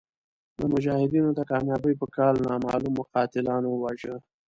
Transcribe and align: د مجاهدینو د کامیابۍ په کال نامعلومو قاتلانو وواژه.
د 0.59 0.61
مجاهدینو 0.73 1.29
د 1.35 1.41
کامیابۍ 1.51 1.93
په 2.01 2.07
کال 2.15 2.35
نامعلومو 2.47 3.01
قاتلانو 3.13 3.67
وواژه. 3.71 4.15